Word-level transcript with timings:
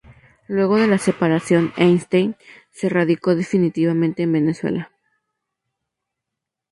Luego 0.47 0.77
de 0.77 0.87
la 0.87 0.97
separación 0.97 1.73
Eisenstein 1.77 2.35
se 2.71 2.89
radicó 2.89 3.35
definitivamente 3.35 4.23
en 4.23 4.31
Venezuela. 4.31 4.91